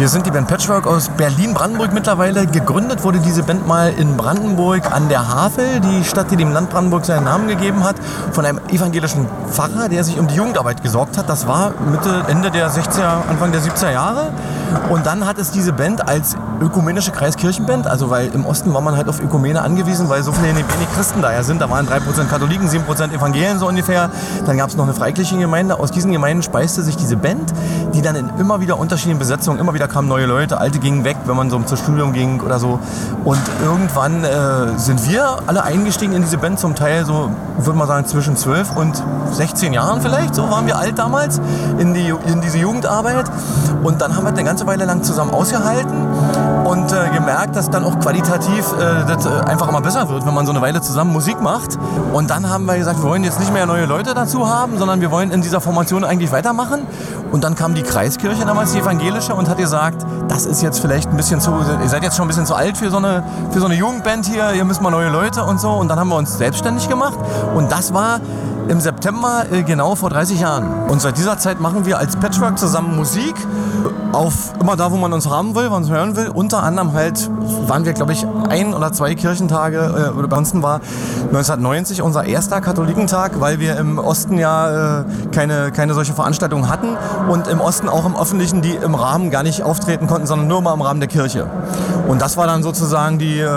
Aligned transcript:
Wir 0.00 0.08
sind 0.08 0.24
die 0.24 0.30
Band 0.30 0.48
Patchwork 0.48 0.86
aus 0.86 1.10
Berlin-Brandenburg 1.10 1.92
mittlerweile. 1.92 2.46
Gegründet 2.46 3.04
wurde 3.04 3.18
diese 3.18 3.42
Band 3.42 3.68
mal 3.68 3.92
in 3.92 4.16
Brandenburg 4.16 4.90
an 4.90 5.10
der 5.10 5.28
Havel, 5.28 5.78
die 5.80 6.04
Stadt, 6.04 6.30
die 6.30 6.36
dem 6.36 6.52
Land 6.52 6.70
Brandenburg 6.70 7.04
seinen 7.04 7.24
Namen 7.24 7.48
gegeben 7.48 7.84
hat, 7.84 7.96
von 8.32 8.46
einem 8.46 8.60
evangelischen 8.70 9.26
Pfarrer, 9.50 9.90
der 9.90 10.02
sich 10.02 10.18
um 10.18 10.26
die 10.26 10.36
Jugendarbeit 10.36 10.82
gesorgt 10.82 11.18
hat. 11.18 11.28
Das 11.28 11.46
war 11.46 11.74
Mitte, 11.90 12.24
Ende 12.28 12.50
der 12.50 12.70
60er, 12.70 13.28
Anfang 13.28 13.52
der 13.52 13.60
70er 13.60 13.92
Jahre. 13.92 14.30
Und 14.88 15.04
dann 15.04 15.26
hat 15.26 15.36
es 15.36 15.50
diese 15.50 15.74
Band 15.74 16.08
als 16.08 16.34
ökumenische 16.62 17.10
Kreiskirchenband, 17.10 17.86
also 17.86 18.08
weil 18.08 18.28
im 18.28 18.46
Osten 18.46 18.72
war 18.72 18.80
man 18.80 18.96
halt 18.96 19.08
auf 19.08 19.20
Ökumene 19.20 19.60
angewiesen, 19.60 20.08
weil 20.08 20.22
so 20.22 20.32
viele 20.32 20.48
wenig 20.48 20.64
Christen 20.94 21.20
da 21.20 21.32
ja 21.32 21.42
sind. 21.42 21.60
Da 21.60 21.68
waren 21.68 21.86
3% 21.86 22.28
Katholiken, 22.28 22.68
7% 22.68 23.12
Evangelien 23.12 23.58
so 23.58 23.68
ungefähr. 23.68 24.10
Dann 24.46 24.56
gab 24.56 24.70
es 24.70 24.76
noch 24.76 24.84
eine 24.84 24.94
freikirchliche 24.94 25.42
Gemeinde. 25.42 25.78
Aus 25.78 25.90
diesen 25.90 26.10
Gemeinden 26.12 26.42
speiste 26.42 26.82
sich 26.82 26.96
diese 26.96 27.16
Band, 27.16 27.52
die 27.94 28.02
dann 28.02 28.16
in 28.16 28.30
immer 28.38 28.60
wieder 28.60 28.78
unterschiedlichen 28.78 29.18
Besetzungen 29.18 29.58
immer 29.58 29.74
wieder 29.74 29.88
kamen 29.88 30.08
neue 30.08 30.26
Leute, 30.26 30.58
alte 30.58 30.78
gingen 30.78 31.04
weg, 31.04 31.16
wenn 31.26 31.36
man 31.36 31.50
so 31.50 31.58
zum 31.60 31.76
Studium 31.76 32.12
ging 32.12 32.40
oder 32.40 32.58
so. 32.58 32.78
Und 33.24 33.40
irgendwann 33.62 34.24
äh, 34.24 34.78
sind 34.78 35.08
wir 35.08 35.38
alle 35.46 35.62
eingestiegen 35.62 36.12
in 36.12 36.22
diese 36.22 36.38
Band, 36.38 36.58
zum 36.58 36.74
Teil 36.74 37.04
so, 37.04 37.30
würde 37.58 37.78
man 37.78 37.88
sagen, 37.88 38.06
zwischen 38.06 38.36
12 38.36 38.76
und 38.76 39.02
16 39.32 39.72
Jahren 39.72 40.00
vielleicht, 40.00 40.34
so 40.34 40.50
waren 40.50 40.66
wir 40.66 40.78
alt 40.78 40.98
damals, 40.98 41.40
in, 41.78 41.94
die, 41.94 42.12
in 42.26 42.40
diese 42.40 42.58
Jugendarbeit. 42.58 43.30
Und 43.82 44.00
dann 44.00 44.16
haben 44.16 44.24
wir 44.24 44.30
eine 44.30 44.44
ganze 44.44 44.66
Weile 44.66 44.84
lang 44.84 45.02
zusammen 45.02 45.32
ausgehalten 45.32 45.94
und 46.64 46.92
äh, 46.92 47.08
gemerkt, 47.12 47.56
dass 47.56 47.70
dann 47.70 47.84
auch 47.84 47.98
qualitativ 47.98 48.72
äh, 48.72 49.06
das 49.06 49.26
äh, 49.26 49.28
einfach 49.46 49.68
immer 49.68 49.80
besser 49.80 50.08
wird, 50.08 50.26
wenn 50.26 50.34
man 50.34 50.46
so 50.46 50.52
eine 50.52 50.60
Weile 50.60 50.80
zusammen 50.80 51.12
Musik 51.12 51.40
macht. 51.40 51.78
Und 52.12 52.30
dann 52.30 52.48
haben 52.48 52.66
wir 52.66 52.76
gesagt, 52.76 53.02
wir 53.02 53.08
wollen 53.08 53.24
jetzt 53.24 53.40
nicht 53.40 53.52
mehr 53.52 53.66
neue 53.66 53.86
Leute 53.86 54.14
dazu 54.14 54.48
haben, 54.48 54.78
sondern 54.78 55.00
wir 55.00 55.10
wollen 55.10 55.30
in 55.30 55.42
dieser 55.42 55.60
Formation 55.60 56.04
eigentlich 56.04 56.32
weitermachen. 56.32 56.82
Und 57.32 57.44
dann 57.44 57.54
kam 57.54 57.74
die 57.74 57.82
Kreiskirche 57.90 58.44
damals, 58.46 58.72
die 58.72 58.78
evangelische, 58.78 59.34
und 59.34 59.48
hat 59.48 59.58
gesagt, 59.58 60.06
das 60.28 60.46
ist 60.46 60.62
jetzt 60.62 60.78
vielleicht 60.78 61.10
ein 61.10 61.16
bisschen 61.16 61.40
zu, 61.40 61.52
ihr 61.82 61.88
seid 61.88 62.04
jetzt 62.04 62.16
schon 62.16 62.26
ein 62.26 62.28
bisschen 62.28 62.46
zu 62.46 62.54
alt 62.54 62.76
für 62.76 62.88
so 62.88 62.98
eine, 62.98 63.24
für 63.50 63.58
so 63.58 63.66
eine 63.66 63.74
Jugendband 63.74 64.26
hier, 64.26 64.52
ihr 64.52 64.64
müsst 64.64 64.80
mal 64.80 64.90
neue 64.90 65.08
Leute 65.08 65.42
und 65.42 65.60
so. 65.60 65.72
Und 65.72 65.88
dann 65.88 65.98
haben 65.98 66.08
wir 66.08 66.16
uns 66.16 66.38
selbstständig 66.38 66.88
gemacht. 66.88 67.18
Und 67.54 67.72
das 67.72 67.92
war 67.92 68.20
im 68.70 68.80
September 68.80 69.44
äh, 69.50 69.62
genau 69.64 69.96
vor 69.96 70.10
30 70.10 70.40
Jahren. 70.40 70.88
Und 70.88 71.02
seit 71.02 71.18
dieser 71.18 71.38
Zeit 71.38 71.60
machen 71.60 71.86
wir 71.86 71.98
als 71.98 72.16
Patchwork 72.16 72.58
zusammen 72.58 72.96
Musik 72.96 73.34
auf 74.12 74.52
immer 74.60 74.76
da, 74.76 74.92
wo 74.92 74.96
man 74.96 75.12
uns 75.12 75.28
haben 75.28 75.54
will, 75.54 75.68
man 75.70 75.82
uns 75.82 75.90
hören 75.90 76.16
will. 76.16 76.28
Unter 76.28 76.62
anderem 76.62 76.92
halt 76.92 77.28
waren 77.66 77.84
wir, 77.84 77.92
glaube 77.92 78.12
ich, 78.12 78.24
ein 78.48 78.72
oder 78.72 78.92
zwei 78.92 79.14
Kirchentage, 79.14 80.12
äh, 80.16 80.26
bei 80.26 80.36
uns 80.36 80.54
war 80.62 80.80
1990 81.26 82.02
unser 82.02 82.24
erster 82.24 82.60
Katholikentag, 82.60 83.40
weil 83.40 83.58
wir 83.58 83.76
im 83.76 83.98
Osten 83.98 84.38
ja 84.38 85.00
äh, 85.00 85.04
keine, 85.32 85.72
keine 85.72 85.94
solche 85.94 86.12
Veranstaltung 86.12 86.68
hatten 86.68 86.96
und 87.28 87.48
im 87.48 87.60
Osten 87.60 87.88
auch 87.88 88.06
im 88.06 88.16
Öffentlichen, 88.16 88.62
die 88.62 88.74
im 88.74 88.94
Rahmen 88.94 89.30
gar 89.30 89.42
nicht 89.42 89.62
auftreten 89.64 90.06
konnten, 90.06 90.26
sondern 90.26 90.46
nur 90.46 90.62
mal 90.62 90.74
im 90.74 90.80
Rahmen 90.80 91.00
der 91.00 91.08
Kirche. 91.08 91.46
Und 92.06 92.20
das 92.22 92.36
war 92.36 92.46
dann 92.46 92.62
sozusagen 92.62 93.18
die, 93.18 93.40
äh, 93.40 93.48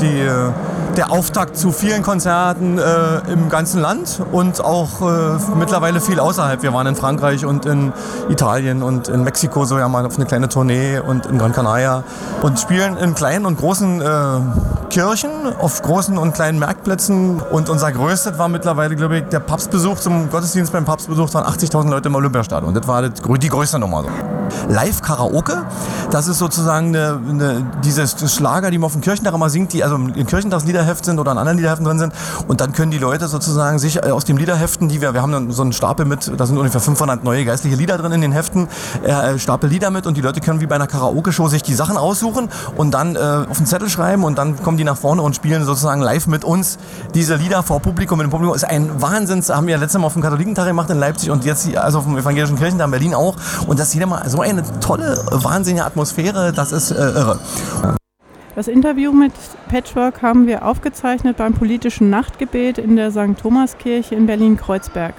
die 0.00 0.20
äh, 0.20 0.50
der 0.96 1.12
Auftakt 1.12 1.56
zu 1.56 1.72
vielen 1.72 2.02
Konzerten 2.02 2.78
äh, 2.78 3.32
im 3.32 3.48
ganzen 3.48 3.80
Land 3.80 4.20
und 4.32 4.62
auch 4.62 5.00
äh, 5.00 5.38
mittlerweile 5.56 6.00
viel 6.00 6.20
außerhalb. 6.20 6.62
Wir 6.62 6.72
waren 6.72 6.86
in 6.86 6.96
Frankreich 6.96 7.44
und 7.44 7.64
in 7.66 7.92
Italien 8.28 8.82
und 8.82 9.08
in 9.08 9.24
Mexiko 9.24 9.64
so 9.64 9.78
ja 9.78 9.88
mal 9.88 10.04
auf 10.04 10.16
eine 10.16 10.26
kleine 10.26 10.48
Tournee 10.48 10.98
und 10.98 11.26
in 11.26 11.38
Gran 11.38 11.52
Canaria 11.52 12.02
und 12.42 12.58
spielen 12.58 12.96
in 12.96 13.14
kleinen 13.14 13.46
und 13.46 13.58
großen 13.58 14.02
äh, 14.02 14.06
Kirchen, 14.90 15.30
auf 15.58 15.80
großen 15.82 16.18
und 16.18 16.34
kleinen 16.34 16.58
Marktplätzen. 16.58 17.40
Und 17.40 17.68
unser 17.68 17.92
größtes 17.92 18.38
war 18.38 18.48
mittlerweile, 18.48 18.96
glaube 18.96 19.18
ich, 19.18 19.24
der 19.24 19.40
Papstbesuch 19.40 19.98
zum 20.00 20.30
Gottesdienst 20.30 20.72
beim 20.72 20.84
Papstbesuch 20.84 21.32
waren 21.34 21.46
80.000 21.46 21.90
Leute 21.90 22.08
im 22.08 22.14
Olympiastadion. 22.14 22.74
Das 22.74 22.86
war 22.86 23.08
die 23.08 23.48
größte 23.48 23.78
Nummer. 23.78 24.04
Live-Karaoke, 24.68 25.64
das 26.10 26.28
ist 26.28 26.38
sozusagen 26.38 26.88
eine, 26.88 27.20
eine, 27.28 27.66
diese 27.84 28.06
Schlager, 28.28 28.70
die 28.70 28.78
man 28.78 28.86
auf 28.86 28.92
dem 28.92 29.00
Kirchentag 29.00 29.34
immer 29.34 29.50
singt, 29.50 29.72
die 29.72 29.84
also 29.84 29.96
im 29.96 30.26
Kirchentagsliederheft 30.26 31.04
sind 31.04 31.18
oder 31.18 31.32
in 31.32 31.38
anderen 31.38 31.58
Liederheften 31.58 31.84
drin 31.84 31.98
sind. 31.98 32.12
Und 32.48 32.60
dann 32.60 32.72
können 32.72 32.90
die 32.90 32.98
Leute 32.98 33.28
sozusagen 33.28 33.78
sich 33.78 33.96
äh, 33.96 34.10
aus 34.10 34.24
den 34.24 34.36
Liederheften, 34.36 34.88
die 34.88 35.00
wir, 35.00 35.14
wir 35.14 35.22
haben 35.22 35.52
so 35.52 35.62
einen 35.62 35.72
Stapel 35.72 36.06
mit, 36.06 36.30
da 36.36 36.46
sind 36.46 36.58
ungefähr 36.58 36.80
500 36.80 37.24
neue 37.24 37.44
geistliche 37.44 37.76
Lieder 37.76 37.98
drin 37.98 38.12
in 38.12 38.20
den 38.20 38.32
Heften, 38.32 38.68
äh, 39.04 39.38
Stapel 39.38 39.70
Lieder 39.70 39.90
mit 39.90 40.06
und 40.06 40.16
die 40.16 40.20
Leute 40.20 40.40
können 40.40 40.60
wie 40.60 40.66
bei 40.66 40.74
einer 40.74 40.86
Karaoke-Show 40.86 41.48
sich 41.48 41.62
die 41.62 41.74
Sachen 41.74 41.96
aussuchen 41.96 42.48
und 42.76 42.92
dann 42.92 43.16
äh, 43.16 43.18
auf 43.18 43.56
den 43.56 43.66
Zettel 43.66 43.88
schreiben 43.88 44.24
und 44.24 44.38
dann 44.38 44.62
kommen 44.62 44.76
die 44.76 44.84
nach 44.84 44.96
vorne 44.96 45.22
und 45.22 45.36
spielen 45.36 45.64
sozusagen 45.64 46.00
live 46.00 46.26
mit 46.26 46.44
uns 46.44 46.78
diese 47.14 47.36
Lieder 47.36 47.62
vor 47.62 47.80
Publikum. 47.80 48.18
Mit 48.18 48.26
dem 48.26 48.30
Publikum 48.30 48.54
ist 48.54 48.64
ein 48.64 49.00
Wahnsinn. 49.00 49.38
Das 49.38 49.50
haben 49.50 49.66
wir 49.66 49.78
letztes 49.78 50.00
Mal 50.00 50.06
auf 50.06 50.12
dem 50.12 50.22
Katholikentag 50.22 50.66
gemacht 50.66 50.90
in 50.90 50.98
Leipzig 50.98 51.30
und 51.30 51.44
jetzt 51.44 51.74
also 51.76 51.98
auf 51.98 52.04
dem 52.04 52.16
Evangelischen 52.18 52.56
Kirchentag 52.56 52.86
in 52.86 52.90
Berlin 52.90 53.14
auch. 53.14 53.36
Und 53.66 53.78
das 53.78 53.92
jeder 53.94 54.06
mal 54.06 54.22
eine 54.40 54.62
tolle, 54.80 55.24
wahnsinnige 55.30 55.84
Atmosphäre, 55.84 56.52
das 56.52 56.72
ist 56.72 56.90
äh, 56.90 56.94
irre. 56.94 57.38
Das 58.56 58.68
Interview 58.68 59.12
mit 59.12 59.32
Patchwork 59.68 60.22
haben 60.22 60.46
wir 60.46 60.66
aufgezeichnet 60.66 61.36
beim 61.36 61.54
politischen 61.54 62.10
Nachtgebet 62.10 62.78
in 62.78 62.96
der 62.96 63.10
St. 63.10 63.38
Thomaskirche 63.40 64.14
in 64.14 64.26
Berlin-Kreuzberg. 64.26 65.14